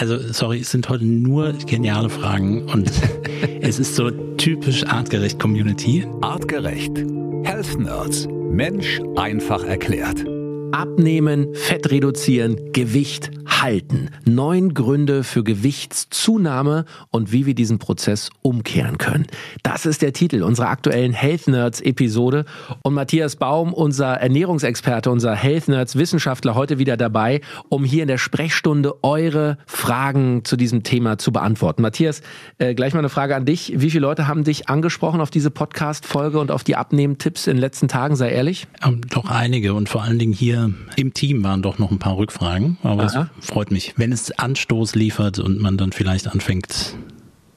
[0.00, 2.90] Also, sorry, es sind heute nur geniale Fragen und
[3.60, 6.06] es ist so typisch artgerecht Community.
[6.22, 6.96] Artgerecht.
[7.44, 8.26] Health Nerds.
[8.50, 10.24] Mensch einfach erklärt.
[10.72, 14.10] Abnehmen, Fett reduzieren, Gewicht halten.
[14.24, 19.26] Neun Gründe für Gewichtszunahme und wie wir diesen Prozess umkehren können.
[19.62, 22.44] Das ist der Titel unserer aktuellen Health Nerds Episode.
[22.82, 28.08] Und Matthias Baum, unser Ernährungsexperte, unser Health Nerds Wissenschaftler, heute wieder dabei, um hier in
[28.08, 31.82] der Sprechstunde eure Fragen zu diesem Thema zu beantworten.
[31.82, 32.22] Matthias,
[32.58, 33.74] äh, gleich mal eine Frage an dich.
[33.76, 37.60] Wie viele Leute haben dich angesprochen auf diese Podcast-Folge und auf die Abnehmtipps in den
[37.60, 38.16] letzten Tagen?
[38.16, 38.66] Sei ehrlich.
[38.84, 42.16] Ähm, doch einige und vor allen Dingen hier im Team waren doch noch ein paar
[42.16, 42.78] Rückfragen.
[42.82, 46.94] Aber Aha freut mich, wenn es Anstoß liefert und man dann vielleicht anfängt,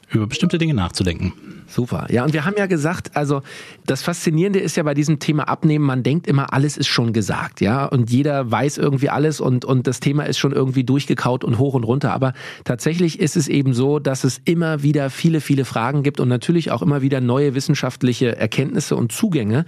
[0.09, 1.33] über bestimmte Dinge nachzudenken.
[1.67, 2.07] Super.
[2.09, 3.41] Ja, und wir haben ja gesagt, also
[3.85, 7.61] das Faszinierende ist ja bei diesem Thema Abnehmen, man denkt immer, alles ist schon gesagt,
[7.61, 11.57] ja, und jeder weiß irgendwie alles und, und das Thema ist schon irgendwie durchgekaut und
[11.57, 12.11] hoch und runter.
[12.11, 16.27] Aber tatsächlich ist es eben so, dass es immer wieder viele, viele Fragen gibt und
[16.27, 19.65] natürlich auch immer wieder neue wissenschaftliche Erkenntnisse und Zugänge.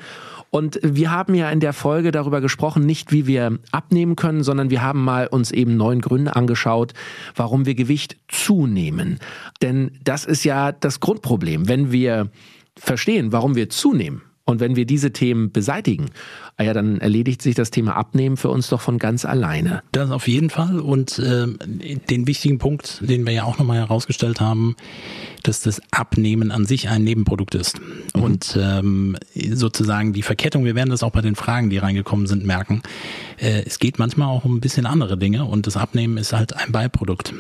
[0.50, 4.70] Und wir haben ja in der Folge darüber gesprochen, nicht wie wir abnehmen können, sondern
[4.70, 6.94] wir haben mal uns eben neun Gründe angeschaut,
[7.36, 9.20] warum wir Gewicht zunehmen.
[9.62, 11.68] Denn das ist ja das Grundproblem.
[11.68, 12.30] Wenn wir
[12.78, 16.12] verstehen, warum wir zunehmen, und wenn wir diese Themen beseitigen,
[16.58, 19.82] ah ja, dann erledigt sich das Thema Abnehmen für uns doch von ganz alleine.
[19.92, 20.80] Das auf jeden Fall.
[20.80, 21.48] Und äh,
[22.10, 24.76] den wichtigen Punkt, den wir ja auch nochmal herausgestellt haben,
[25.42, 27.80] dass das Abnehmen an sich ein Nebenprodukt ist.
[28.16, 28.22] Mhm.
[28.24, 32.46] Und ähm, sozusagen die Verkettung, wir werden das auch bei den Fragen, die reingekommen sind,
[32.46, 32.84] merken.
[33.38, 36.56] Äh, es geht manchmal auch um ein bisschen andere Dinge und das Abnehmen ist halt
[36.56, 37.34] ein Beiprodukt.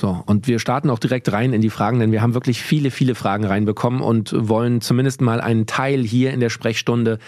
[0.00, 2.92] So, und wir starten auch direkt rein in die Fragen, denn wir haben wirklich viele,
[2.92, 7.18] viele Fragen reinbekommen und wollen zumindest mal einen Teil hier in der Sprechstunde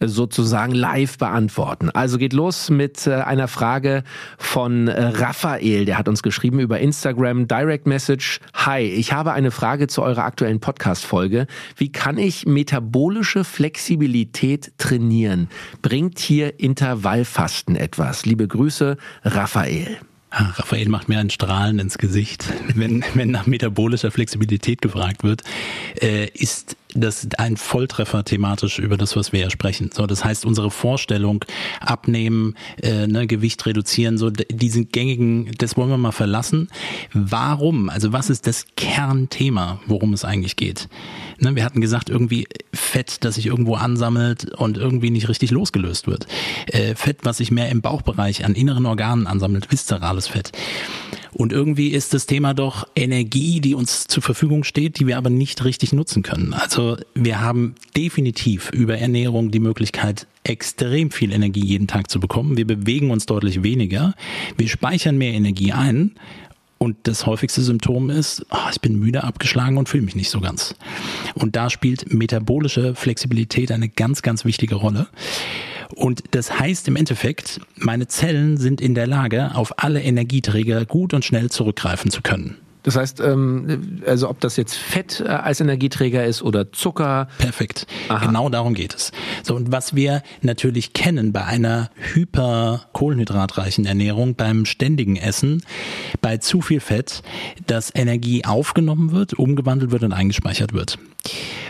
[0.00, 1.88] äh, sozusagen live beantworten.
[1.90, 4.02] Also geht los mit äh, einer Frage
[4.38, 8.40] von äh, Raphael, der hat uns geschrieben über Instagram Direct Message.
[8.54, 11.46] Hi, ich habe eine Frage zu eurer aktuellen Podcast-Folge.
[11.76, 15.48] Wie kann ich metabolische Flexibilität trainieren?
[15.80, 18.26] Bringt hier Intervallfasten etwas?
[18.26, 19.98] Liebe Grüße, Raphael.
[20.30, 25.42] Ah, Raphael macht mir ein Strahlen ins Gesicht, wenn, wenn nach metabolischer Flexibilität gefragt wird.
[26.00, 29.90] Äh, ist das ein Volltreffer thematisch über das, was wir ja sprechen.
[29.92, 31.44] So, das heißt, unsere Vorstellung,
[31.80, 36.68] abnehmen, äh, ne, Gewicht reduzieren, so diesen gängigen, das wollen wir mal verlassen.
[37.12, 37.88] Warum?
[37.90, 40.88] Also was ist das Kernthema, worum es eigentlich geht?
[41.38, 46.06] Ne, wir hatten gesagt, irgendwie Fett, das sich irgendwo ansammelt und irgendwie nicht richtig losgelöst
[46.06, 46.26] wird.
[46.68, 49.70] Äh, Fett, was sich mehr im Bauchbereich an inneren Organen ansammelt,
[50.16, 50.52] viszerales Fett.
[51.32, 55.28] Und irgendwie ist das Thema doch Energie, die uns zur Verfügung steht, die wir aber
[55.28, 56.54] nicht richtig nutzen können.
[56.54, 62.56] Also wir haben definitiv über Ernährung die Möglichkeit, extrem viel Energie jeden Tag zu bekommen.
[62.56, 64.14] Wir bewegen uns deutlich weniger.
[64.56, 66.12] Wir speichern mehr Energie ein.
[66.78, 70.40] Und das häufigste Symptom ist, oh, ich bin müde, abgeschlagen und fühle mich nicht so
[70.40, 70.74] ganz.
[71.34, 75.06] Und da spielt metabolische Flexibilität eine ganz, ganz wichtige Rolle.
[75.94, 81.14] Und das heißt im Endeffekt, meine Zellen sind in der Lage, auf alle Energieträger gut
[81.14, 82.56] und schnell zurückgreifen zu können.
[82.86, 87.26] Das heißt, ähm, also ob das jetzt Fett äh, als Energieträger ist oder Zucker.
[87.38, 87.88] Perfekt.
[88.08, 88.24] Aha.
[88.24, 89.10] Genau darum geht es.
[89.42, 95.64] So, und was wir natürlich kennen bei einer hyperkohlenhydratreichen Ernährung, beim ständigen Essen,
[96.20, 97.24] bei zu viel Fett,
[97.66, 100.96] dass Energie aufgenommen wird, umgewandelt wird und eingespeichert wird.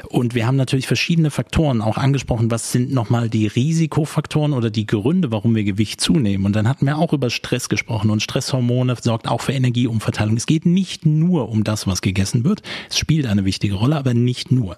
[0.09, 2.51] Und wir haben natürlich verschiedene Faktoren auch angesprochen.
[2.51, 6.47] Was sind nochmal die Risikofaktoren oder die Gründe, warum wir Gewicht zunehmen?
[6.47, 10.37] Und dann hatten wir auch über Stress gesprochen und Stresshormone sorgt auch für Energieumverteilung.
[10.37, 12.63] Es geht nicht nur um das, was gegessen wird.
[12.89, 14.77] Es spielt eine wichtige Rolle, aber nicht nur.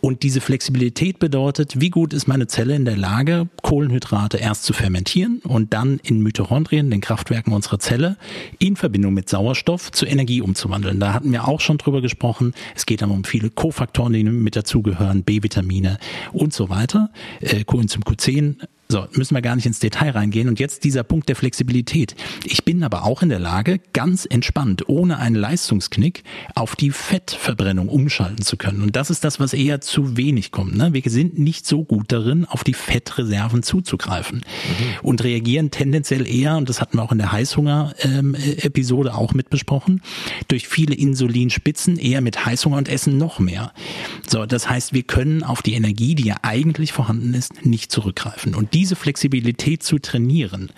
[0.00, 4.72] Und diese Flexibilität bedeutet, wie gut ist meine Zelle in der Lage, Kohlenhydrate erst zu
[4.72, 8.16] fermentieren und dann in Mitochondrien, den Kraftwerken unserer Zelle,
[8.58, 11.00] in Verbindung mit Sauerstoff zu Energie umzuwandeln.
[11.00, 12.54] Da hatten wir auch schon drüber gesprochen.
[12.74, 15.98] Es geht dann um viele Kofaktoren, die mit dazugehören, B-Vitamine
[16.32, 18.56] und so weiter, äh, Coenzym Q10
[18.90, 20.48] so, müssen wir gar nicht ins Detail reingehen.
[20.48, 22.16] Und jetzt dieser Punkt der Flexibilität.
[22.44, 26.24] Ich bin aber auch in der Lage, ganz entspannt, ohne einen Leistungsknick,
[26.56, 28.82] auf die Fettverbrennung umschalten zu können.
[28.82, 30.76] Und das ist das, was eher zu wenig kommt.
[30.76, 30.92] Ne?
[30.92, 34.84] Wir sind nicht so gut darin, auf die Fettreserven zuzugreifen mhm.
[35.02, 39.50] und reagieren tendenziell eher, und das hatten wir auch in der Heißhunger-Episode ähm, auch mit
[39.50, 40.02] besprochen,
[40.48, 43.72] durch viele Insulinspitzen eher mit Heißhunger und essen noch mehr.
[44.28, 48.56] So, das heißt, wir können auf die Energie, die ja eigentlich vorhanden ist, nicht zurückgreifen.
[48.56, 50.70] Und diese Flexibilität zu trainieren,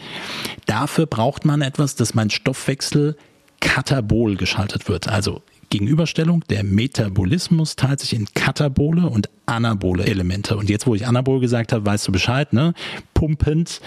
[0.66, 3.16] dafür braucht man etwas, dass mein Stoffwechsel
[3.60, 5.06] katabol geschaltet wird.
[5.06, 10.56] Also Gegenüberstellung, der Metabolismus teilt sich in katabole und anabole Elemente.
[10.56, 12.74] Und jetzt, wo ich anabol gesagt habe, weißt du Bescheid, ne?
[13.14, 13.80] pumpend,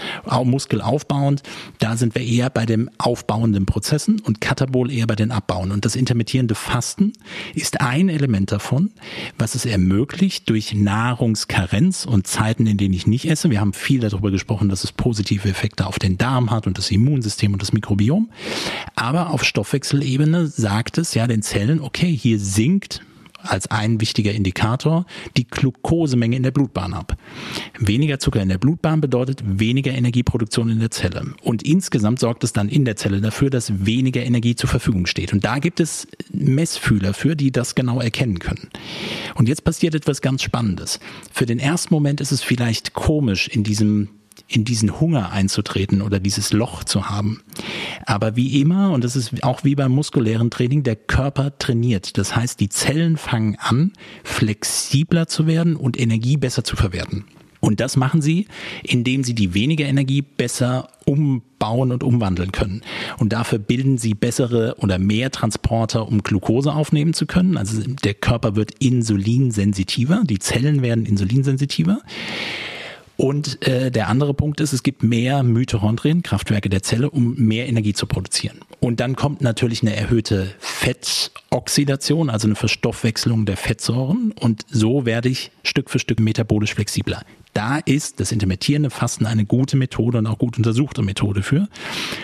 [0.44, 1.42] muskelaufbauend.
[1.78, 5.70] Da sind wir eher bei den aufbauenden Prozessen und Katabol eher bei den abbauen.
[5.70, 7.12] Und das intermittierende Fasten
[7.54, 8.92] ist ein Element davon,
[9.38, 13.50] was es ermöglicht durch Nahrungskarenz und Zeiten, in denen ich nicht esse.
[13.50, 16.90] Wir haben viel darüber gesprochen, dass es positive Effekte auf den Darm hat und das
[16.90, 18.30] Immunsystem und das Mikrobiom.
[18.96, 23.02] Aber auf Stoffwechselebene sagt es ja den Zellen, okay, hier sinkt
[23.42, 25.06] als ein wichtiger Indikator
[25.36, 27.16] die Glukosemenge in der Blutbahn ab.
[27.78, 31.34] Weniger Zucker in der Blutbahn bedeutet weniger Energieproduktion in der Zelle.
[31.42, 35.32] Und insgesamt sorgt es dann in der Zelle dafür, dass weniger Energie zur Verfügung steht.
[35.32, 38.68] Und da gibt es Messfühler für, die das genau erkennen können.
[39.34, 41.00] Und jetzt passiert etwas ganz Spannendes.
[41.32, 44.08] Für den ersten Moment ist es vielleicht komisch in diesem
[44.48, 47.42] in diesen Hunger einzutreten oder dieses Loch zu haben.
[48.04, 52.16] Aber wie immer, und das ist auch wie beim muskulären Training, der Körper trainiert.
[52.18, 53.92] Das heißt, die Zellen fangen an,
[54.24, 57.24] flexibler zu werden und Energie besser zu verwerten.
[57.60, 58.46] Und das machen sie,
[58.84, 62.82] indem sie die weniger Energie besser umbauen und umwandeln können.
[63.18, 67.56] Und dafür bilden sie bessere oder mehr Transporter, um Glucose aufnehmen zu können.
[67.56, 71.98] Also der Körper wird insulinsensitiver, die Zellen werden insulinsensitiver.
[73.16, 77.66] Und äh, der andere Punkt ist, es gibt mehr Mitochondrien, Kraftwerke der Zelle, um mehr
[77.66, 78.58] Energie zu produzieren.
[78.80, 84.32] Und dann kommt natürlich eine erhöhte Fettoxidation, also eine Verstoffwechselung der Fettsäuren.
[84.32, 87.22] Und so werde ich Stück für Stück metabolisch flexibler.
[87.56, 91.68] Da ist das intermittierende Fasten eine gute Methode und auch gut untersuchte Methode für,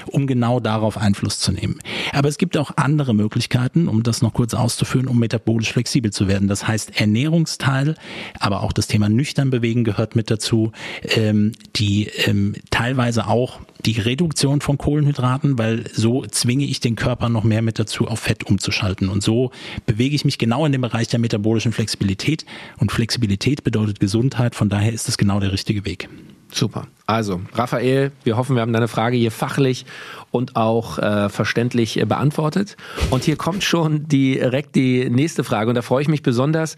[0.09, 1.79] um genau darauf Einfluss zu nehmen.
[2.13, 6.29] Aber es gibt auch andere Möglichkeiten, um das noch kurz auszuführen, um metabolisch flexibel zu
[6.29, 6.49] werden.
[6.49, 7.95] Das heißt Ernährungsteil,
[8.41, 10.73] aber auch das Thema nüchtern bewegen gehört mit dazu,
[11.05, 17.29] ähm, die ähm, teilweise auch die Reduktion von Kohlenhydraten, weil so zwinge ich den Körper
[17.29, 19.09] noch mehr mit dazu, auf Fett umzuschalten.
[19.09, 19.51] Und so
[19.87, 22.45] bewege ich mich genau in dem Bereich der metabolischen Flexibilität.
[22.79, 24.55] Und Flexibilität bedeutet Gesundheit.
[24.55, 26.09] Von daher ist es genau der richtige Weg.
[26.53, 26.87] Super.
[27.07, 29.87] Also, Raphael, wir hoffen, wir haben deine Frage hier fachlich
[30.31, 32.77] und auch äh, verständlich äh, beantwortet.
[33.11, 36.77] Und hier kommt schon direkt die nächste Frage und da freue ich mich besonders,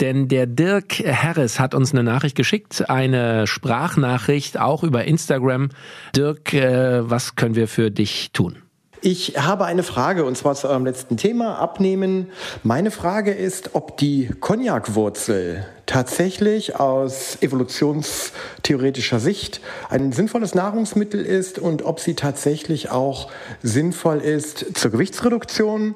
[0.00, 5.70] denn der Dirk Harris hat uns eine Nachricht geschickt, eine Sprachnachricht auch über Instagram.
[6.14, 8.58] Dirk, äh, was können wir für dich tun?
[9.06, 12.30] Ich habe eine Frage und zwar zu eurem letzten Thema, Abnehmen.
[12.62, 19.60] Meine Frage ist, ob die Cognac-Wurzel tatsächlich aus evolutionstheoretischer Sicht
[19.90, 23.30] ein sinnvolles Nahrungsmittel ist und ob sie tatsächlich auch
[23.62, 25.94] sinnvoll ist zur Gewichtsreduktion,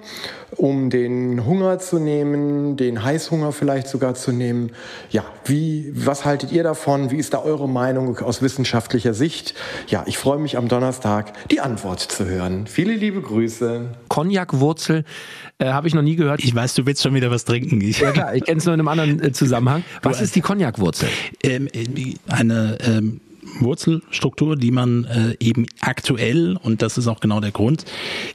[0.57, 4.73] um den Hunger zu nehmen, den Heißhunger vielleicht sogar zu nehmen.
[5.11, 7.11] Ja, wie, was haltet ihr davon?
[7.11, 9.55] Wie ist da eure Meinung aus wissenschaftlicher Sicht?
[9.89, 12.67] Ja, ich freue mich am Donnerstag die Antwort zu hören.
[12.67, 13.91] Viele liebe Grüße.
[14.09, 15.05] Cognac-Wurzel
[15.59, 16.43] äh, habe ich noch nie gehört.
[16.43, 17.81] Ich weiß, du willst schon wieder was trinken.
[17.81, 19.78] Ich ja klar, ich kenne es nur in einem anderen äh, Zusammenhang.
[20.03, 21.09] Was ist die Cognac-Wurzel?
[21.43, 23.21] Ähm, äh, eine ähm,
[23.61, 27.85] Wurzelstruktur, die man äh, eben aktuell, und das ist auch genau der Grund,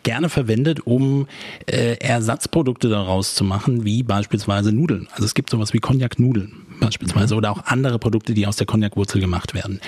[0.03, 1.27] gerne verwendet, um
[1.65, 5.07] äh, Ersatzprodukte daraus zu machen, wie beispielsweise Nudeln.
[5.11, 7.37] Also es gibt sowas wie Cognac-Nudeln beispielsweise mhm.
[7.37, 9.79] oder auch andere Produkte, die aus der Cognac-Wurzel gemacht werden.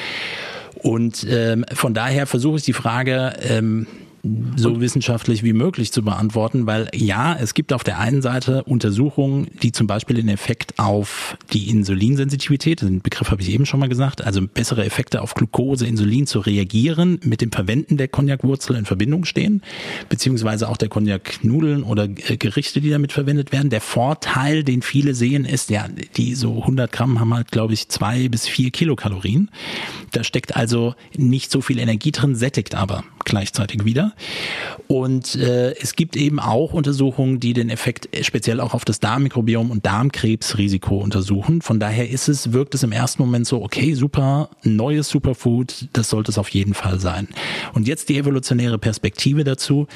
[0.76, 3.88] Und ähm, von daher versuche ich die Frage, ähm,
[4.56, 8.64] so und wissenschaftlich wie möglich zu beantworten, weil ja, es gibt auf der einen Seite
[8.64, 13.80] Untersuchungen, die zum Beispiel den Effekt auf die Insulinsensitivität, den Begriff habe ich eben schon
[13.80, 18.76] mal gesagt, also bessere Effekte auf Glucose, Insulin zu reagieren, mit dem Verwenden der Cognac-Wurzel
[18.76, 19.62] in Verbindung stehen,
[20.10, 23.70] beziehungsweise auch der Cognac-Nudeln oder äh, Gerichte, die damit verwendet werden.
[23.70, 27.90] Der Vorteil, den viele sehen, ist, ja, die so 100 Gramm haben halt, glaube ich,
[27.90, 29.52] zwei bis vier Kilokalorien.
[30.12, 34.14] Da steckt also nicht so viel Energie drin, sättigt aber gleichzeitig wieder.
[34.88, 39.72] Und äh, es gibt eben auch Untersuchungen, die den Effekt speziell auch auf das Darmmikrobiom
[39.72, 41.62] und Darmkrebsrisiko untersuchen.
[41.62, 46.10] Von daher ist es, wirkt es im ersten Moment so, okay, super, neues Superfood, das
[46.10, 47.28] sollte es auf jeden Fall sein.
[47.74, 49.88] Und jetzt die evolutionäre Perspektive dazu,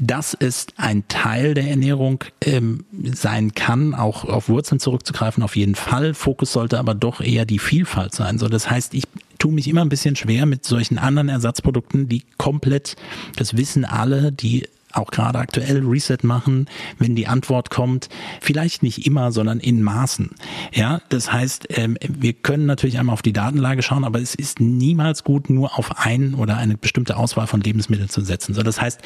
[0.00, 5.74] dass es ein Teil der Ernährung ähm, sein kann, auch auf Wurzeln zurückzugreifen, auf jeden
[5.74, 6.14] Fall.
[6.14, 8.38] Fokus sollte aber doch eher die Vielfalt sein.
[8.38, 9.04] So, das heißt, ich
[9.38, 12.96] tue mich immer ein bisschen schwer mit solchen anderen Ersatzprodukten, die komplett,
[13.36, 16.66] das wissen alle, die auch gerade aktuell Reset machen,
[16.98, 18.08] wenn die Antwort kommt,
[18.40, 20.30] vielleicht nicht immer, sondern in Maßen.
[20.72, 24.60] Ja, das heißt, ähm, wir können natürlich einmal auf die Datenlage schauen, aber es ist
[24.60, 28.54] niemals gut, nur auf ein oder eine bestimmte Auswahl von Lebensmitteln zu setzen.
[28.54, 29.00] So, das heißt,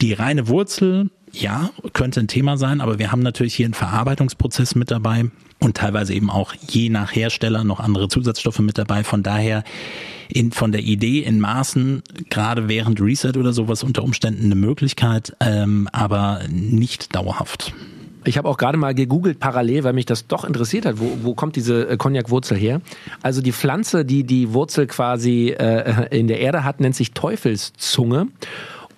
[0.00, 4.74] die reine Wurzel, ja, könnte ein Thema sein, aber wir haben natürlich hier einen Verarbeitungsprozess
[4.74, 5.30] mit dabei
[5.62, 9.04] und teilweise eben auch je nach Hersteller noch andere Zusatzstoffe mit dabei.
[9.04, 9.64] Von daher
[10.28, 15.36] in, von der Idee in Maßen, gerade während Reset oder sowas unter Umständen eine Möglichkeit,
[15.40, 17.74] ähm, aber nicht dauerhaft.
[18.24, 21.00] Ich habe auch gerade mal gegoogelt parallel, weil mich das doch interessiert hat.
[21.00, 22.80] Wo, wo kommt diese äh, Cognac-Wurzel her?
[23.20, 28.28] Also die Pflanze, die die Wurzel quasi äh, in der Erde hat, nennt sich Teufelszunge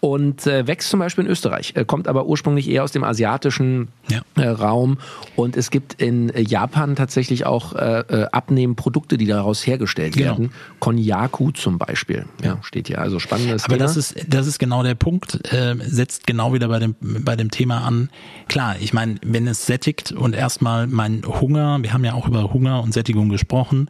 [0.05, 3.89] und äh, wächst zum Beispiel in Österreich, äh, kommt aber ursprünglich eher aus dem asiatischen
[4.11, 4.21] ja.
[4.37, 4.99] äh, Raum
[5.35, 10.33] und es gibt in äh, Japan tatsächlich auch äh, äh, Abnehmprodukte, die daraus hergestellt genau.
[10.33, 10.53] werden.
[10.79, 13.01] Konjaku zum Beispiel, ja, steht hier.
[13.01, 13.87] Also spannendes Aber Thema.
[13.87, 17.51] das ist das ist genau der Punkt, äh, setzt genau wieder bei dem bei dem
[17.51, 18.11] Thema an.
[18.47, 22.53] Klar, ich meine, wenn es sättigt und erstmal mein Hunger, wir haben ja auch über
[22.53, 23.89] Hunger und Sättigung gesprochen,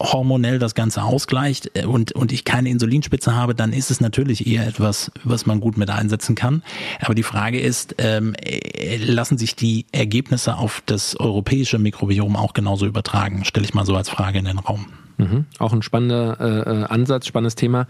[0.00, 4.66] hormonell das Ganze ausgleicht und und ich keine Insulinspitze habe, dann ist es natürlich eher
[4.66, 6.62] etwas was man gut mit einsetzen kann.
[7.00, 12.52] Aber die Frage ist, ähm, äh, lassen sich die Ergebnisse auf das europäische Mikrobiom auch
[12.52, 13.44] genauso übertragen?
[13.44, 14.86] Stelle ich mal so als Frage in den Raum.
[15.16, 15.44] Mhm.
[15.58, 17.86] Auch ein spannender äh, äh, Ansatz, spannendes Thema.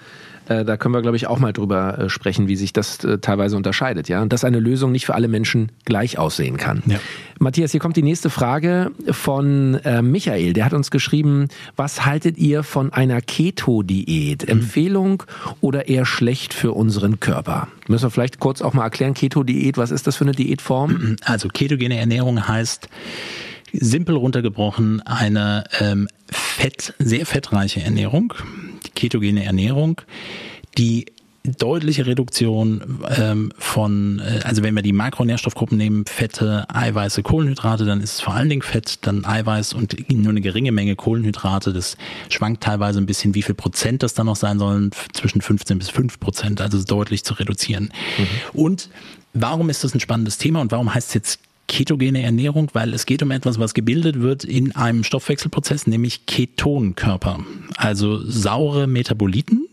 [0.47, 3.19] Äh, da können wir, glaube ich, auch mal drüber äh, sprechen, wie sich das äh,
[3.19, 4.09] teilweise unterscheidet.
[4.09, 6.83] Ja, und dass eine Lösung nicht für alle Menschen gleich aussehen kann.
[6.87, 6.99] Ja.
[7.39, 10.53] Matthias, hier kommt die nächste Frage von äh, Michael.
[10.53, 14.43] Der hat uns geschrieben: Was haltet ihr von einer Keto-Diät?
[14.43, 14.49] Mhm.
[14.51, 15.23] Empfehlung
[15.61, 17.69] oder eher schlecht für unseren Körper?
[17.89, 19.79] Müssen wir vielleicht kurz auch mal erklären: Keto-Diät.
[19.79, 21.17] Was ist das für eine Diätform?
[21.25, 22.89] Also ketogene Ernährung heißt
[23.81, 28.35] simpel runtergebrochen eine ähm, fett, sehr fettreiche Ernährung,
[28.87, 30.01] die ketogene Ernährung,
[30.79, 31.07] die
[31.45, 38.01] deutliche Reduktion ähm, von, äh, also wenn wir die Makronährstoffgruppen nehmen, Fette, Eiweiße, Kohlenhydrate, dann
[38.01, 41.75] ist es vor allen Dingen Fett, dann Eiweiß und nur eine geringe Menge Kohlenhydrate.
[41.75, 41.99] Das
[42.31, 45.91] schwankt teilweise ein bisschen, wie viel Prozent das dann noch sein sollen, zwischen 15 bis
[45.91, 47.93] 5 Prozent, also deutlich zu reduzieren.
[48.17, 48.27] Mhm.
[48.55, 48.89] Und
[49.35, 53.07] warum ist das ein spannendes Thema und warum heißt es jetzt ketogene Ernährung, weil es
[53.07, 57.41] geht um etwas, was gebildet wird in einem Stoffwechselprozess, nämlich Ketonkörper,
[57.77, 59.69] also saure Metaboliten,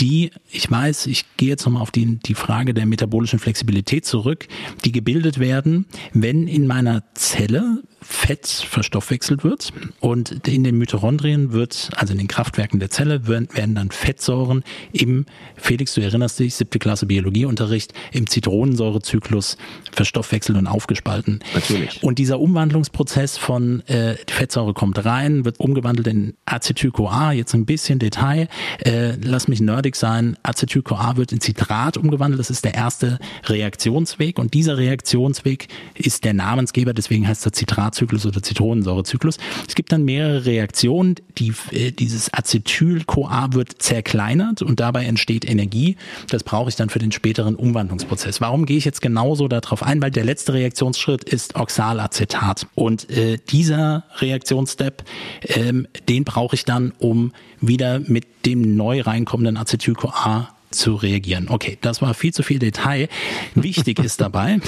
[0.00, 4.48] die, ich weiß, ich gehe jetzt nochmal auf die, die Frage der metabolischen Flexibilität zurück,
[4.84, 11.90] die gebildet werden, wenn in meiner Zelle Fett verstoffwechselt wird und in den Mitochondrien wird,
[11.96, 15.26] also in den Kraftwerken der Zelle, werden dann Fettsäuren im,
[15.56, 19.58] Felix, du erinnerst dich, siebte Klasse Biologieunterricht, im Zitronensäurezyklus
[19.92, 21.40] verstoffwechselt und aufgespalten.
[21.54, 22.02] Natürlich.
[22.02, 27.66] Und dieser Umwandlungsprozess von äh, die Fettsäure kommt rein, wird umgewandelt in Acetyl-CoA, jetzt ein
[27.66, 32.74] bisschen Detail, äh, lass mich nerdig sein, Acetyl-CoA wird in Citrat umgewandelt, das ist der
[32.74, 39.38] erste Reaktionsweg und dieser Reaktionsweg ist der Namensgeber, deswegen heißt er Citrat Citratzyklus oder Zitronensäurezyklus.
[39.66, 41.16] Es gibt dann mehrere Reaktionen.
[41.38, 45.96] Die, äh, dieses Acetyl-CoA wird zerkleinert und dabei entsteht Energie.
[46.28, 48.40] Das brauche ich dann für den späteren Umwandlungsprozess.
[48.40, 50.02] Warum gehe ich jetzt genauso darauf ein?
[50.02, 52.66] Weil der letzte Reaktionsschritt ist Oxalacetat.
[52.74, 55.04] Und äh, dieser Reaktionsstep,
[55.42, 61.48] ähm, den brauche ich dann, um wieder mit dem neu reinkommenden Acetyl-CoA zu reagieren.
[61.48, 63.08] Okay, das war viel zu viel Detail.
[63.54, 64.60] Wichtig ist dabei,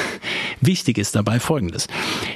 [0.60, 1.86] wichtig ist dabei Folgendes.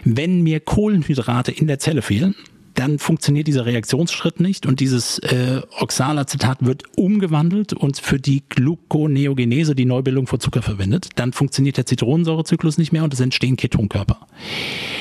[0.05, 2.35] Wenn mir Kohlenhydrate in der Zelle fehlen,
[2.79, 9.75] dann funktioniert dieser Reaktionsschritt nicht und dieses äh, Oxalacetat wird umgewandelt und für die Gluconeogenese,
[9.75, 11.09] die Neubildung von Zucker verwendet.
[11.17, 14.29] Dann funktioniert der Zitronensäurezyklus nicht mehr und es entstehen Ketonkörper.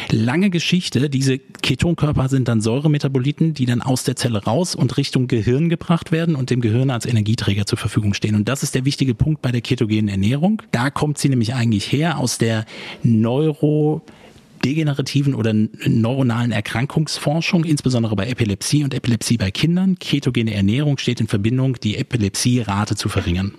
[0.09, 5.27] Lange Geschichte, diese Ketonkörper sind dann Säuremetaboliten, die dann aus der Zelle raus und Richtung
[5.27, 8.33] Gehirn gebracht werden und dem Gehirn als Energieträger zur Verfügung stehen.
[8.33, 10.63] Und das ist der wichtige Punkt bei der ketogenen Ernährung.
[10.71, 12.65] Da kommt sie nämlich eigentlich her aus der
[13.03, 14.01] Neuro
[14.63, 19.97] degenerativen oder neuronalen Erkrankungsforschung, insbesondere bei Epilepsie und Epilepsie bei Kindern.
[19.99, 23.53] Ketogene Ernährung steht in Verbindung, die Epilepsierate zu verringern.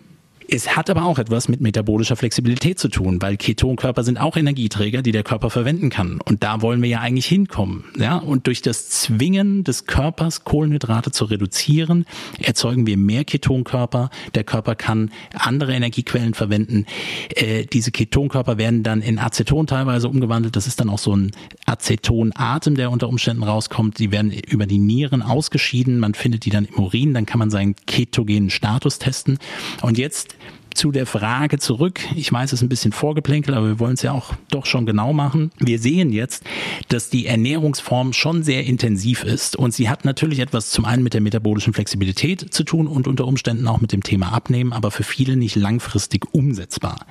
[0.50, 5.02] Es hat aber auch etwas mit metabolischer Flexibilität zu tun, weil Ketonkörper sind auch Energieträger,
[5.02, 6.23] die der Körper verwenden kann.
[6.25, 7.85] Und da wollen wir ja eigentlich hinkommen.
[7.99, 8.17] Ja?
[8.17, 12.07] Und durch das Zwingen des Körpers, Kohlenhydrate zu reduzieren,
[12.40, 14.09] erzeugen wir mehr Ketonkörper.
[14.35, 16.87] Der Körper kann andere Energiequellen verwenden.
[17.35, 20.57] Äh, diese Ketonkörper werden dann in Aceton teilweise umgewandelt.
[20.57, 21.31] Das ist dann auch so ein
[21.67, 23.99] Acetonatem, der unter Umständen rauskommt.
[23.99, 25.99] Die werden über die Nieren ausgeschieden.
[25.99, 27.12] Man findet die dann im Urin.
[27.12, 29.38] Dann kann man seinen ketogenen Status testen.
[29.83, 30.38] Und jetzt
[30.79, 31.99] zu der Frage zurück.
[32.15, 34.87] Ich weiß, es ist ein bisschen vorgeplänkelt, aber wir wollen es ja auch doch schon
[34.87, 35.51] genau machen.
[35.59, 36.45] Wir sehen jetzt,
[36.87, 41.15] dass die Ernährungsform schon sehr intensiv ist und sie hat natürlich etwas zum einen mit
[41.15, 45.03] der metabolischen Flexibilität zu tun und unter Umständen auch mit dem Thema Abnehmen, aber für
[45.03, 47.07] viele nicht langfristig umsetzbar.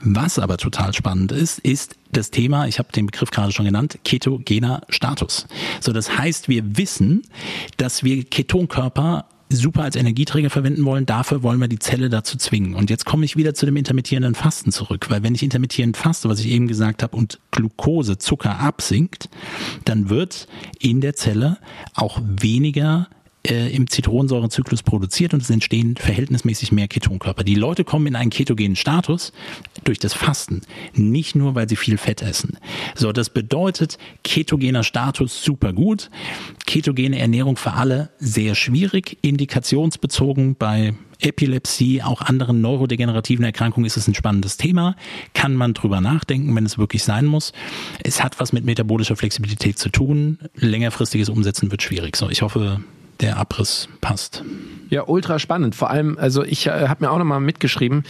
[0.00, 4.00] Was aber total spannend ist, ist das Thema, ich habe den Begriff gerade schon genannt,
[4.04, 5.46] ketogener Status.
[5.80, 7.22] So, das heißt, wir wissen,
[7.76, 12.74] dass wir Ketonkörper super als Energieträger verwenden wollen, dafür wollen wir die Zelle dazu zwingen.
[12.74, 16.28] Und jetzt komme ich wieder zu dem intermittierenden Fasten zurück, weil wenn ich intermittierend faste,
[16.28, 19.28] was ich eben gesagt habe, und Glucose, Zucker absinkt,
[19.84, 21.58] dann wird in der Zelle
[21.94, 23.08] auch weniger
[23.46, 27.44] äh, im Zitronensäurezyklus produziert und es entstehen verhältnismäßig mehr Ketonkörper.
[27.44, 29.32] Die Leute kommen in einen ketogenen Status
[29.84, 30.62] durch das Fasten,
[30.94, 32.58] nicht nur, weil sie viel Fett essen.
[32.94, 36.10] So, das bedeutet, ketogener Status super gut,
[36.66, 44.08] ketogene Ernährung für alle sehr schwierig, indikationsbezogen bei Epilepsie, auch anderen neurodegenerativen Erkrankungen ist es
[44.08, 44.96] ein spannendes Thema.
[45.34, 47.52] Kann man drüber nachdenken, wenn es wirklich sein muss.
[48.02, 50.38] Es hat was mit metabolischer Flexibilität zu tun.
[50.56, 52.16] Längerfristiges Umsetzen wird schwierig.
[52.16, 52.82] So, ich hoffe,
[53.22, 54.44] der Abriss passt.
[54.90, 55.74] Ja, ultra spannend.
[55.74, 58.02] Vor allem, also ich äh, habe mir auch nochmal mitgeschrieben,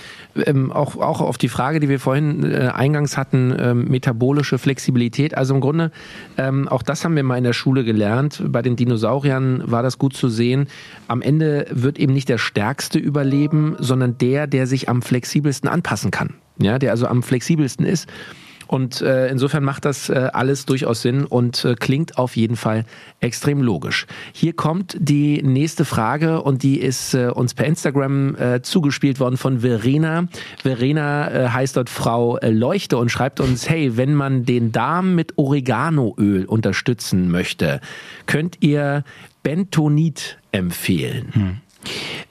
[0.47, 5.37] ähm, auch, auch auf die Frage, die wir vorhin äh, eingangs hatten, ähm, metabolische Flexibilität.
[5.37, 5.93] Also im Grunde,
[6.39, 8.43] ähm, auch das haben wir mal in der Schule gelernt.
[8.49, 10.67] Bei den Dinosauriern war das gut zu sehen.
[11.07, 16.11] Am Ende wird eben nicht der Stärkste überleben, sondern der, der sich am flexibelsten anpassen
[16.11, 16.35] kann.
[16.59, 18.09] Ja, der also am flexibelsten ist.
[18.67, 22.85] Und äh, insofern macht das äh, alles durchaus Sinn und äh, klingt auf jeden Fall
[23.21, 24.07] extrem logisch.
[24.33, 29.37] Hier kommt die nächste Frage und die ist äh, uns per Instagram äh, zugespielt worden
[29.37, 30.29] von Verena.
[30.63, 35.15] Verena äh, heißt dort Frau äh, Leuchte und schreibt uns, hey, wenn man den Darm
[35.15, 37.81] mit Oreganoöl unterstützen möchte,
[38.27, 39.05] könnt ihr
[39.43, 41.29] Bentonit empfehlen.
[41.33, 41.57] Hm.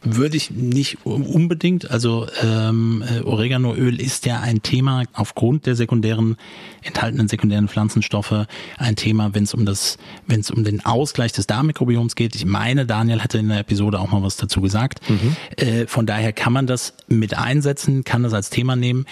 [0.01, 1.91] Würde ich nicht unbedingt.
[1.91, 6.37] Also ähm, äh, Oreganoöl ist ja ein Thema aufgrund der sekundären
[6.83, 11.47] enthaltenen sekundären Pflanzenstoffe ein Thema, wenn es um das, wenn es um den Ausgleich des
[11.47, 12.35] Darmmikrobioms geht.
[12.35, 15.07] Ich meine, Daniel hatte in der Episode auch mal was dazu gesagt.
[15.09, 15.35] Mhm.
[15.57, 19.05] Äh, von daher kann man das mit einsetzen, kann das als Thema nehmen.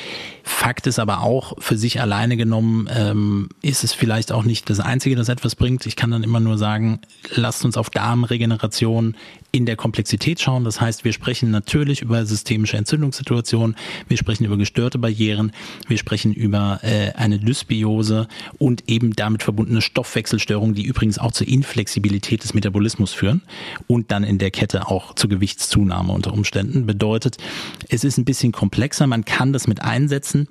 [0.43, 4.79] Fakt ist aber auch, für sich alleine genommen, ähm, ist es vielleicht auch nicht das
[4.79, 5.85] Einzige, das etwas bringt.
[5.85, 6.99] Ich kann dann immer nur sagen,
[7.35, 9.15] lasst uns auf Darmregeneration
[9.51, 10.63] in der Komplexität schauen.
[10.63, 13.75] Das heißt, wir sprechen natürlich über systemische Entzündungssituationen,
[14.07, 15.51] wir sprechen über gestörte Barrieren,
[15.87, 18.27] wir sprechen über äh, eine Dysbiose
[18.57, 23.41] und eben damit verbundene Stoffwechselstörungen, die übrigens auch zur Inflexibilität des Metabolismus führen
[23.87, 26.85] und dann in der Kette auch zur Gewichtszunahme unter Umständen.
[26.85, 27.37] Bedeutet,
[27.89, 30.47] es ist ein bisschen komplexer, man kann das mit einsetzen.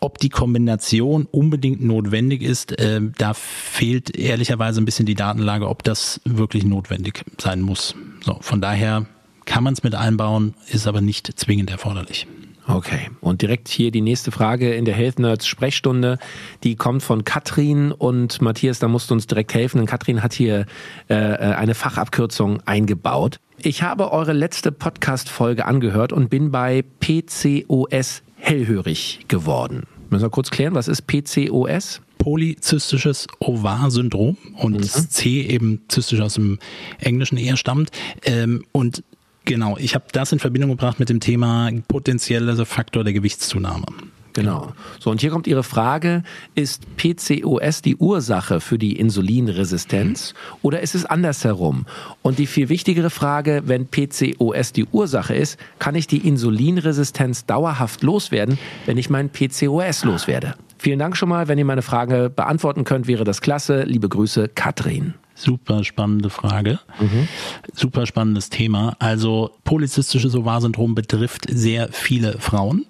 [0.00, 5.82] Ob die Kombination unbedingt notwendig ist, äh, da fehlt ehrlicherweise ein bisschen die Datenlage, ob
[5.82, 7.94] das wirklich notwendig sein muss.
[8.24, 9.06] So, von daher
[9.44, 12.26] kann man es mit einbauen, ist aber nicht zwingend erforderlich.
[12.68, 16.18] Okay, und direkt hier die nächste Frage in der Health Nerds Sprechstunde,
[16.62, 20.32] die kommt von Katrin und Matthias, da musst du uns direkt helfen, denn Katrin hat
[20.32, 20.66] hier
[21.10, 23.40] äh, äh eine Fachabkürzung eingebaut.
[23.58, 29.84] Ich habe eure letzte Podcast-Folge angehört und bin bei PCOS hellhörig geworden.
[30.10, 32.00] Müssen wir kurz klären, was ist PCOS?
[32.22, 34.84] Polyzystisches Ovar-Syndrom und mhm.
[34.84, 36.60] C eben zystisch aus dem
[37.00, 37.90] Englischen eher stammt.
[38.22, 39.02] Ähm, und
[39.44, 43.86] genau, ich habe das in Verbindung gebracht mit dem Thema potenzieller Faktor der Gewichtszunahme.
[44.34, 44.72] Genau.
[45.00, 46.22] So, und hier kommt Ihre Frage,
[46.54, 50.58] ist PCOS die Ursache für die Insulinresistenz mhm.
[50.62, 51.86] oder ist es andersherum?
[52.22, 58.02] Und die viel wichtigere Frage, wenn PCOS die Ursache ist, kann ich die Insulinresistenz dauerhaft
[58.04, 60.54] loswerden, wenn ich mein PCOS loswerde?
[60.82, 61.46] Vielen Dank schon mal.
[61.46, 63.84] Wenn ihr meine Frage beantworten könnt, wäre das klasse.
[63.84, 65.14] Liebe Grüße, Katrin.
[65.36, 66.80] Super spannende Frage.
[66.98, 67.28] Mhm.
[67.72, 68.96] Super spannendes Thema.
[68.98, 72.86] Also polyzystisches Ovarsyndrom betrifft sehr viele Frauen.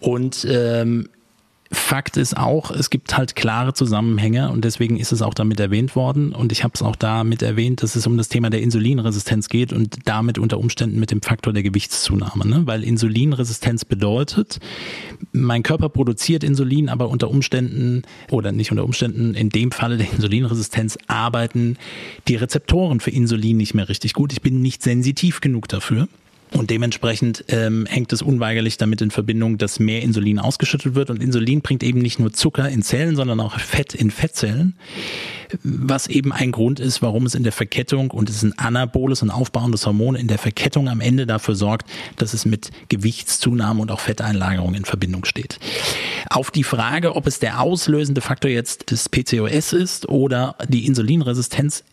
[0.00, 1.10] Und ähm,
[1.70, 5.96] Fakt ist auch, es gibt halt klare Zusammenhänge und deswegen ist es auch damit erwähnt
[5.96, 9.50] worden und ich habe es auch damit erwähnt, dass es um das Thema der Insulinresistenz
[9.50, 12.62] geht und damit unter Umständen mit dem Faktor der Gewichtszunahme, ne?
[12.64, 14.60] weil Insulinresistenz bedeutet,
[15.32, 20.10] mein Körper produziert Insulin, aber unter Umständen oder nicht unter Umständen, in dem Falle der
[20.10, 21.76] Insulinresistenz arbeiten
[22.28, 24.32] die Rezeptoren für Insulin nicht mehr richtig gut.
[24.32, 26.08] Ich bin nicht sensitiv genug dafür.
[26.54, 31.10] Und dementsprechend ähm, hängt es unweigerlich damit in Verbindung, dass mehr Insulin ausgeschüttet wird.
[31.10, 34.76] Und Insulin bringt eben nicht nur Zucker in Zellen, sondern auch Fett in Fettzellen.
[35.62, 39.22] Was eben ein Grund ist, warum es in der Verkettung, und es ist ein anaboles
[39.22, 43.90] und aufbauendes Hormon, in der Verkettung am Ende dafür sorgt, dass es mit Gewichtszunahme und
[43.90, 45.58] auch Fetteinlagerung in Verbindung steht.
[46.28, 51.84] Auf die Frage, ob es der auslösende Faktor jetzt des PCOS ist oder die Insulinresistenz,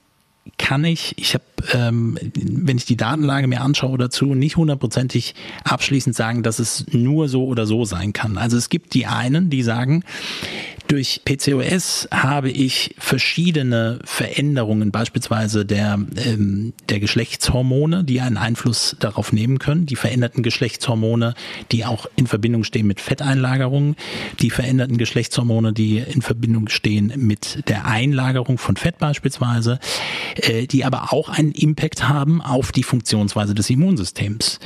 [0.57, 6.15] kann ich, ich habe, ähm, wenn ich die Datenlage mir anschaue dazu, nicht hundertprozentig abschließend
[6.15, 8.37] sagen, dass es nur so oder so sein kann.
[8.37, 10.03] Also es gibt die einen, die sagen,
[10.87, 19.33] durch PCOS habe ich verschiedene Veränderungen, beispielsweise der, ähm, der Geschlechtshormone, die einen Einfluss darauf
[19.33, 19.87] nehmen können.
[19.87, 21.33] Die veränderten Geschlechtshormone,
[21.71, 23.95] die auch in Verbindung stehen mit Fetteinlagerungen.
[24.39, 29.79] Die veränderten Geschlechtshormone, die in Verbindung stehen mit der Einlagerung von Fett beispielsweise,
[30.35, 34.59] äh, die aber auch einen Impact haben auf die Funktionsweise des Immunsystems.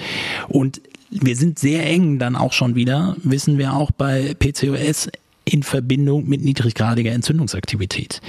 [0.47, 5.10] Und wir sind sehr eng dann auch schon wieder, wissen wir auch bei PCOS,
[5.50, 8.22] in Verbindung mit niedriggradiger Entzündungsaktivität.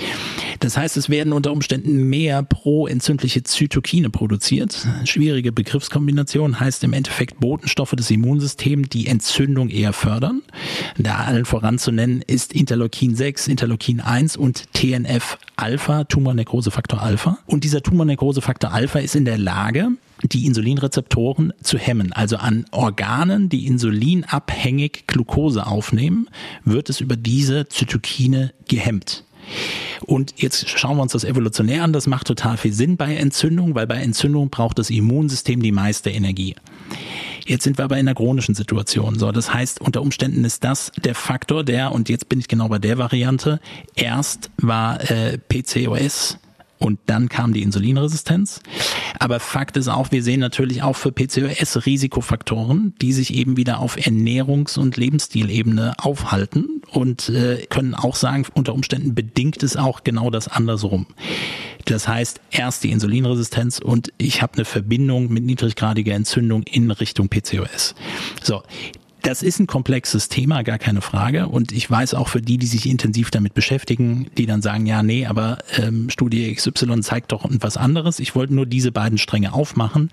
[0.61, 4.87] Das heißt, es werden unter Umständen mehr pro-entzündliche Zytokine produziert.
[5.05, 10.43] Schwierige Begriffskombination heißt im Endeffekt Botenstoffe des Immunsystems, die Entzündung eher fördern.
[10.99, 17.39] Da allen voran nennen ist Interleukin 6, Interleukin 1 und TNF Alpha, Tumornekrosefaktor Alpha.
[17.47, 22.13] Und dieser Tumornekrosefaktor Alpha ist in der Lage, die Insulinrezeptoren zu hemmen.
[22.13, 26.29] Also an Organen, die insulinabhängig Glucose aufnehmen,
[26.65, 29.25] wird es über diese Zytokine gehemmt.
[30.07, 31.93] Und jetzt schauen wir uns das evolutionär an.
[31.93, 36.11] Das macht total viel Sinn bei Entzündung, weil bei Entzündung braucht das Immunsystem die meiste
[36.11, 36.55] Energie.
[37.47, 39.19] Jetzt sind wir aber in einer chronischen Situation.
[39.19, 42.69] So, das heißt, unter Umständen ist das der Faktor, der, und jetzt bin ich genau
[42.69, 43.61] bei der Variante,
[43.97, 46.39] erst war äh, PCOS
[46.81, 48.61] und dann kam die Insulinresistenz.
[49.19, 53.81] Aber Fakt ist auch, wir sehen natürlich auch für PCOS Risikofaktoren, die sich eben wieder
[53.81, 60.05] auf Ernährungs- und Lebensstilebene aufhalten und äh, können auch sagen, unter Umständen bedingt es auch
[60.05, 61.07] genau das andersrum.
[61.85, 67.29] Das heißt, erst die Insulinresistenz und ich habe eine Verbindung mit niedriggradiger Entzündung in Richtung
[67.29, 67.95] PCOS.
[68.43, 68.63] So,
[69.23, 71.49] das ist ein komplexes Thema, gar keine Frage.
[71.49, 75.03] Und ich weiß auch für die, die sich intensiv damit beschäftigen, die dann sagen, ja,
[75.03, 78.19] nee, aber ähm, Studie XY zeigt doch etwas anderes.
[78.21, 80.11] Ich wollte nur diese beiden Stränge aufmachen,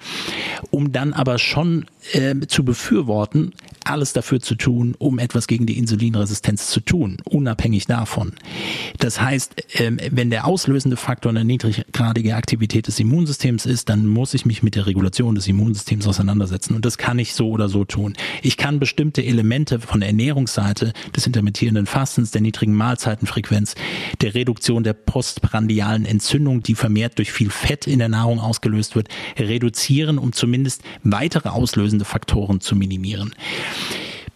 [0.72, 5.78] um dann aber schon äh, zu befürworten, alles dafür zu tun, um etwas gegen die
[5.78, 8.34] Insulinresistenz zu tun, unabhängig davon.
[9.00, 14.34] Das heißt, ähm, wenn der auslösende Faktor eine niedriggradige Aktivität des Immunsystems ist, dann muss
[14.34, 16.76] ich mich mit der Regulation des Immunsystems auseinandersetzen.
[16.76, 18.13] Und das kann ich so oder so tun.
[18.41, 23.75] Ich kann bestimmte Elemente von der Ernährungsseite des intermittierenden Fastens, der niedrigen Mahlzeitenfrequenz,
[24.21, 29.10] der Reduktion der postprandialen Entzündung, die vermehrt durch viel Fett in der Nahrung ausgelöst wird,
[29.38, 33.36] reduzieren, um zumindest weitere auslösende Faktoren zu minimieren.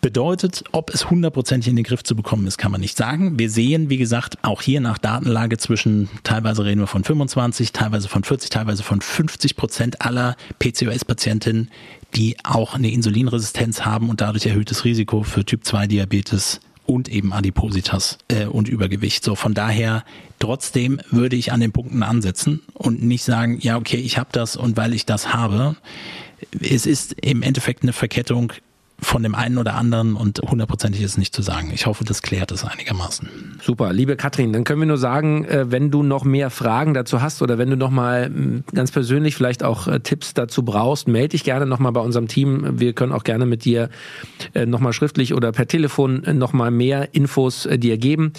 [0.02, 3.40] Bedeutet, ob es hundertprozentig in den Griff zu bekommen ist, kann man nicht sagen.
[3.40, 8.08] Wir sehen, wie gesagt, auch hier nach Datenlage zwischen, teilweise reden wir von 25, teilweise
[8.08, 11.70] von 40, teilweise von 50 Prozent aller PCOS-Patientinnen,
[12.16, 18.46] die auch eine Insulinresistenz haben und dadurch erhöhtes Risiko für Typ-2-Diabetes und eben Adipositas äh,
[18.46, 19.24] und Übergewicht.
[19.24, 20.04] So von daher
[20.40, 24.56] trotzdem würde ich an den Punkten ansetzen und nicht sagen, ja okay, ich habe das
[24.56, 25.76] und weil ich das habe.
[26.60, 28.52] Es ist im Endeffekt eine Verkettung
[29.02, 31.72] von dem einen oder anderen und hundertprozentig ist nicht zu sagen.
[31.74, 33.58] Ich hoffe, das klärt es einigermaßen.
[33.62, 37.22] Super, liebe Katrin, dann können wir nur sagen, äh, wenn du noch mehr Fragen dazu
[37.22, 38.32] hast oder wenn du noch mal
[38.74, 42.28] ganz persönlich vielleicht auch äh, Tipps dazu brauchst, melde dich gerne noch mal bei unserem
[42.28, 42.80] Team.
[42.80, 43.90] Wir können auch gerne mit dir
[44.54, 48.34] äh, noch mal schriftlich oder per Telefon noch mal mehr Infos dir geben.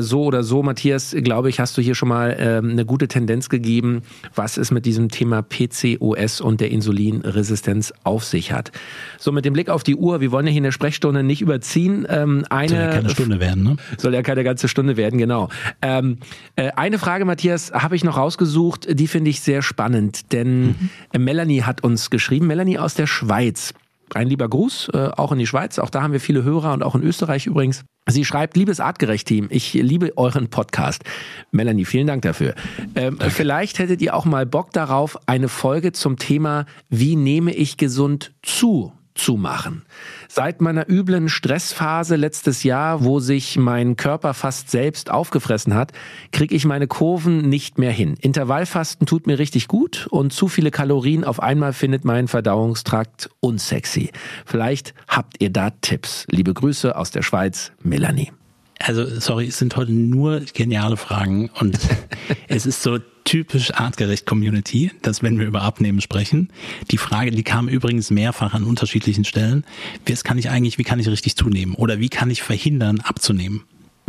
[0.00, 3.48] So oder so, Matthias, glaube ich, hast du hier schon mal ähm, eine gute Tendenz
[3.48, 4.02] gegeben,
[4.34, 8.72] was es mit diesem Thema PCOS und der Insulinresistenz auf sich hat.
[9.18, 10.20] So mit dem Blick auf die die Uhr.
[10.20, 12.06] Wir wollen ja hier in der Sprechstunde nicht überziehen.
[12.08, 13.76] Ähm, eine, soll ja keine Stunde werden, ne?
[13.98, 15.48] Soll ja keine ganze Stunde werden, genau.
[15.82, 16.18] Ähm,
[16.54, 18.86] äh, eine Frage, Matthias, habe ich noch rausgesucht.
[18.88, 20.76] Die finde ich sehr spannend, denn
[21.12, 21.24] mhm.
[21.24, 22.46] Melanie hat uns geschrieben.
[22.46, 23.74] Melanie aus der Schweiz.
[24.14, 25.78] Ein lieber Gruß, äh, auch in die Schweiz.
[25.78, 27.84] Auch da haben wir viele Hörer und auch in Österreich übrigens.
[28.08, 31.02] Sie schreibt, liebes Artgerecht-Team, ich liebe euren Podcast.
[31.50, 32.54] Melanie, vielen Dank dafür.
[32.94, 37.76] Ähm, vielleicht hättet ihr auch mal Bock darauf, eine Folge zum Thema, wie nehme ich
[37.76, 38.92] gesund zu
[39.22, 39.82] zu machen.
[40.28, 45.92] Seit meiner üblen Stressphase letztes Jahr, wo sich mein Körper fast selbst aufgefressen hat,
[46.32, 48.14] kriege ich meine Kurven nicht mehr hin.
[48.20, 54.10] Intervallfasten tut mir richtig gut und zu viele Kalorien auf einmal findet mein Verdauungstrakt unsexy.
[54.46, 56.26] Vielleicht habt ihr da Tipps.
[56.30, 58.32] Liebe Grüße aus der Schweiz, Melanie.
[58.78, 61.78] Also, sorry, es sind heute nur geniale Fragen und
[62.48, 62.98] es ist so
[63.30, 66.48] typisch artgerecht Community, dass wenn wir über Abnehmen sprechen,
[66.90, 69.64] die Frage, die kam übrigens mehrfach an unterschiedlichen Stellen,
[70.04, 71.76] wie kann ich eigentlich, wie kann ich richtig zunehmen?
[71.76, 73.62] Oder wie kann ich verhindern abzunehmen?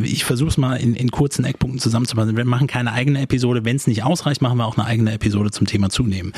[0.04, 2.38] Ich versuche es mal in, in kurzen Eckpunkten zusammenzufassen.
[2.38, 3.66] Wir machen keine eigene Episode.
[3.66, 6.34] Wenn es nicht ausreicht, machen wir auch eine eigene Episode zum Thema Zunehmen.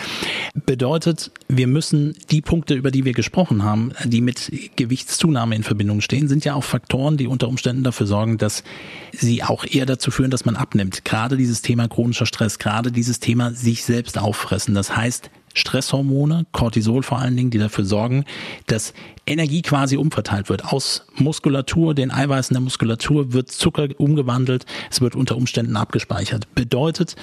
[0.66, 6.02] Bedeutet, wir müssen die Punkte, über die wir gesprochen haben, die mit Gewichtszunahme in Verbindung
[6.02, 8.64] stehen, sind ja auch Faktoren, die unter Umständen dafür sorgen, dass
[9.12, 11.06] sie auch eher dazu führen, dass man abnimmt.
[11.06, 14.74] Gerade dieses Thema chronischer Stress, gerade dieses Thema sich selbst auffressen.
[14.76, 18.26] Das heißt, Stresshormone, Cortisol vor allen Dingen, die dafür sorgen,
[18.68, 18.94] dass
[19.26, 20.66] Energie quasi umverteilt wird.
[20.66, 26.54] Aus Muskulatur, den Eiweißen der Muskulatur wird Zucker umgewandelt, es wird unter Umständen abgespeichert.
[26.56, 27.16] Bedeutet,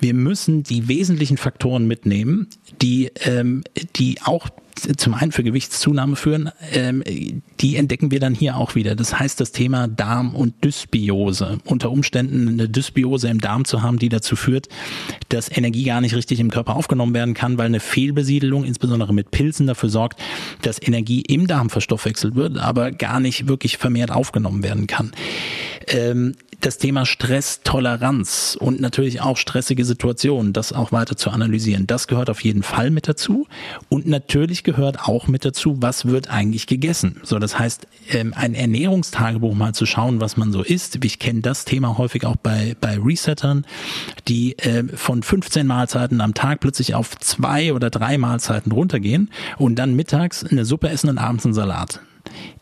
[0.00, 2.48] Wir müssen die wesentlichen Faktoren mitnehmen,
[2.80, 3.62] die, ähm,
[3.96, 4.48] die auch
[4.96, 7.02] zum einen für Gewichtszunahme führen, ähm,
[7.60, 8.94] die entdecken wir dann hier auch wieder.
[8.94, 11.58] Das heißt, das Thema Darm und Dysbiose.
[11.64, 14.68] Unter Umständen eine Dysbiose im Darm zu haben, die dazu führt,
[15.28, 19.30] dass Energie gar nicht richtig im Körper aufgenommen werden kann, weil eine Fehlbesiedelung, insbesondere mit
[19.30, 20.18] Pilzen, dafür sorgt,
[20.62, 25.12] dass Energie im Darm verstoffwechselt wird, aber gar nicht wirklich vermehrt aufgenommen werden kann.
[25.88, 32.06] Ähm, das Thema Stresstoleranz und natürlich auch stressige Situationen, das auch weiter zu analysieren, das
[32.06, 33.46] gehört auf jeden Fall mit dazu.
[33.88, 37.20] Und natürlich gehört auch mit dazu, was wird eigentlich gegessen.
[37.22, 41.02] So, das heißt, ähm, ein Ernährungstagebuch mal zu schauen, was man so isst.
[41.02, 43.64] Ich kenne das Thema häufig auch bei, bei Resettern,
[44.28, 49.76] die äh, von 15 Mahlzeiten am Tag plötzlich auf zwei oder drei Mahlzeiten runtergehen und
[49.76, 52.00] dann mittags eine Suppe essen und abends einen Salat.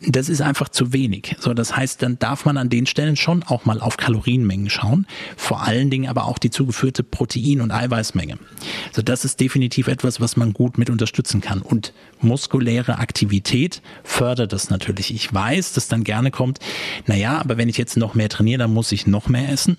[0.01, 1.37] Das ist einfach zu wenig.
[1.41, 5.07] So, das heißt, dann darf man an den Stellen schon auch mal auf Kalorienmengen schauen.
[5.37, 8.39] Vor allen Dingen aber auch die zugeführte Protein- und Eiweißmenge.
[8.93, 11.63] So, das ist definitiv etwas, was man gut mit unterstützen kann.
[11.63, 15.13] Und muskuläre Aktivität fördert das natürlich.
[15.13, 16.59] Ich weiß, dass dann gerne kommt,
[17.07, 19.77] naja, aber wenn ich jetzt noch mehr trainiere, dann muss ich noch mehr essen.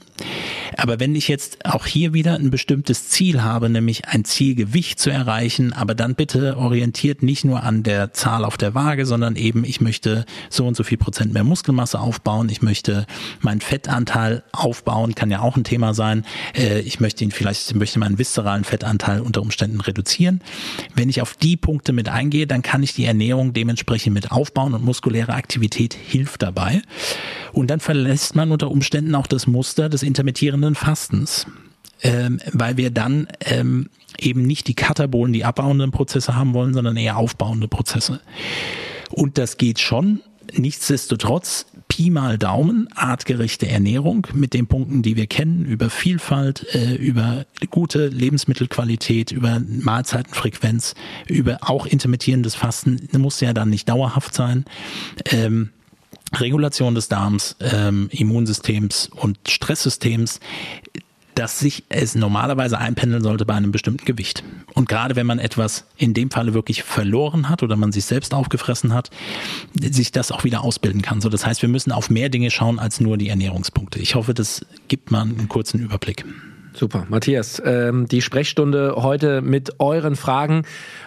[0.82, 5.10] Aber wenn ich jetzt auch hier wieder ein bestimmtes Ziel habe, nämlich ein Zielgewicht zu
[5.10, 9.66] erreichen, aber dann bitte orientiert nicht nur an der Zahl auf der Waage, sondern eben
[9.66, 13.06] ich möchte so und so viel Prozent mehr Muskelmasse aufbauen, ich möchte
[13.42, 16.24] meinen Fettanteil aufbauen, kann ja auch ein Thema sein.
[16.56, 20.40] Äh, ich möchte ihn vielleicht, möchte meinen viszeralen Fettanteil unter Umständen reduzieren.
[20.96, 24.74] Wenn ich auf die Punkte mit eingehe, dann kann ich die Ernährung dementsprechend mit aufbauen
[24.74, 26.82] und muskuläre Aktivität hilft dabei.
[27.52, 31.46] Und dann verlässt man unter Umständen auch das Muster des intermittierenden Fastens.
[32.02, 36.96] Ähm, weil wir dann ähm, eben nicht die katabolen, die abbauenden Prozesse haben wollen, sondern
[36.96, 38.22] eher aufbauende Prozesse.
[39.12, 40.22] Und das geht schon.
[40.56, 46.96] Nichtsdestotrotz, Pi mal Daumen, artgerechte Ernährung mit den Punkten, die wir kennen, über Vielfalt, äh,
[46.96, 50.96] über gute Lebensmittelqualität, über Mahlzeitenfrequenz,
[51.28, 54.66] über auch intermittierendes Fasten, muss ja dann nicht dauerhaft sein.
[55.26, 55.70] Ähm,
[56.34, 60.40] Regulation des Darms, ähm, Immunsystems und Stresssystems,
[61.40, 64.44] dass sich es normalerweise einpendeln sollte bei einem bestimmten Gewicht.
[64.74, 68.34] Und gerade wenn man etwas in dem Falle wirklich verloren hat oder man sich selbst
[68.34, 69.10] aufgefressen hat,
[69.74, 71.22] sich das auch wieder ausbilden kann.
[71.22, 74.00] So, das heißt, wir müssen auf mehr Dinge schauen als nur die Ernährungspunkte.
[74.00, 76.26] Ich hoffe, das gibt man einen kurzen Überblick.
[76.74, 77.62] Super, Matthias.
[77.66, 80.64] Ähm, die Sprechstunde heute mit euren Fragen.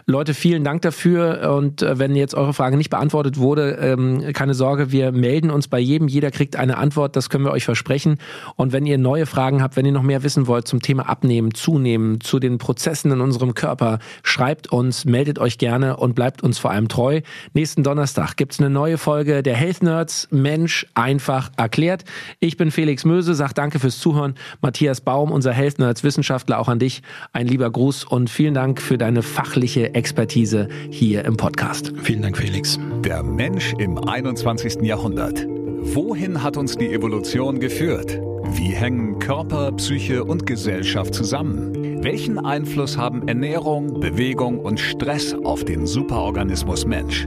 [0.07, 1.55] Leute, vielen Dank dafür.
[1.57, 5.68] Und äh, wenn jetzt eure Frage nicht beantwortet wurde, ähm, keine Sorge, wir melden uns
[5.68, 6.09] bei jedem.
[6.09, 8.18] Jeder kriegt eine Antwort, das können wir euch versprechen.
[8.57, 11.55] Und wenn ihr neue Fragen habt, wenn ihr noch mehr wissen wollt zum Thema Abnehmen,
[11.55, 16.59] Zunehmen, zu den Prozessen in unserem Körper, schreibt uns, meldet euch gerne und bleibt uns
[16.59, 17.20] vor allem treu.
[17.55, 22.05] Nächsten Donnerstag gibt's eine neue Folge der Health Nerds Mensch einfach erklärt.
[22.40, 24.35] Ich bin Felix Möse, sag danke fürs Zuhören.
[24.61, 28.80] Matthias Baum, unser Health Nerds Wissenschaftler, auch an dich ein lieber Gruß und vielen Dank
[28.80, 31.92] für deine fachliche Expertise hier im Podcast.
[32.02, 32.78] Vielen Dank, Felix.
[33.04, 34.82] Der Mensch im 21.
[34.82, 35.46] Jahrhundert.
[35.48, 38.20] Wohin hat uns die Evolution geführt?
[38.54, 42.02] Wie hängen Körper, Psyche und Gesellschaft zusammen?
[42.02, 47.26] Welchen Einfluss haben Ernährung, Bewegung und Stress auf den Superorganismus Mensch?